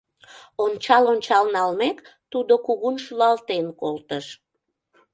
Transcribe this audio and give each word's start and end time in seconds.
Ончал-ончал 0.63 1.45
налмек, 1.55 1.97
тудо 2.31 2.53
кугун 2.65 2.95
шӱлалтен 3.03 3.65
колтыш. 3.79 4.25